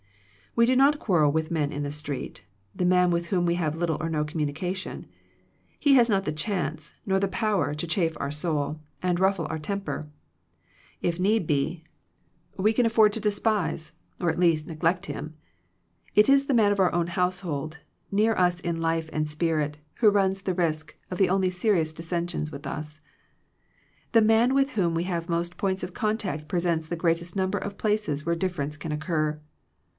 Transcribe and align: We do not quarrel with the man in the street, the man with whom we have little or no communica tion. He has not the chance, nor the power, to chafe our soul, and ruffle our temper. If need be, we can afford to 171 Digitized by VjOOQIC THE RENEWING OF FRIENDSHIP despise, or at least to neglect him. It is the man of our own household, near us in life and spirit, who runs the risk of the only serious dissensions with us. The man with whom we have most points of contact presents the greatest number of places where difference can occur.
We 0.55 0.65
do 0.65 0.75
not 0.75 0.99
quarrel 0.99 1.31
with 1.31 1.47
the 1.47 1.53
man 1.53 1.71
in 1.71 1.83
the 1.83 1.91
street, 1.91 2.43
the 2.75 2.83
man 2.85 3.11
with 3.11 3.27
whom 3.27 3.45
we 3.45 3.55
have 3.55 3.75
little 3.77 3.97
or 4.01 4.09
no 4.09 4.25
communica 4.25 4.75
tion. 4.75 5.05
He 5.79 5.93
has 5.93 6.09
not 6.09 6.25
the 6.25 6.31
chance, 6.33 6.93
nor 7.05 7.19
the 7.19 7.27
power, 7.29 7.73
to 7.75 7.87
chafe 7.87 8.17
our 8.19 8.31
soul, 8.31 8.81
and 9.01 9.19
ruffle 9.19 9.45
our 9.49 9.59
temper. 9.59 10.09
If 11.01 11.19
need 11.19 11.45
be, 11.47 11.83
we 12.57 12.73
can 12.73 12.85
afford 12.85 13.13
to 13.13 13.19
171 13.19 13.25
Digitized 13.25 13.45
by 13.45 13.45
VjOOQIC 13.45 13.45
THE 13.45 13.47
RENEWING 13.53 13.73
OF 13.77 13.95
FRIENDSHIP 13.95 13.95
despise, 13.95 13.99
or 14.25 14.29
at 14.31 14.39
least 14.39 14.65
to 14.65 14.71
neglect 14.71 15.05
him. 15.05 15.35
It 16.15 16.29
is 16.29 16.45
the 16.47 16.53
man 16.55 16.71
of 16.73 16.79
our 16.79 16.93
own 16.93 17.07
household, 17.07 17.77
near 18.11 18.33
us 18.35 18.59
in 18.59 18.81
life 18.81 19.09
and 19.13 19.29
spirit, 19.29 19.77
who 19.99 20.09
runs 20.09 20.41
the 20.41 20.55
risk 20.55 20.97
of 21.11 21.19
the 21.19 21.29
only 21.29 21.51
serious 21.51 21.93
dissensions 21.93 22.51
with 22.51 22.65
us. 22.67 22.99
The 24.13 24.21
man 24.21 24.53
with 24.55 24.71
whom 24.71 24.95
we 24.95 25.03
have 25.03 25.29
most 25.29 25.57
points 25.57 25.83
of 25.83 25.93
contact 25.93 26.47
presents 26.49 26.87
the 26.87 26.97
greatest 26.99 27.35
number 27.37 27.59
of 27.59 27.77
places 27.77 28.25
where 28.25 28.35
difference 28.35 28.75
can 28.75 28.91
occur. 28.91 29.39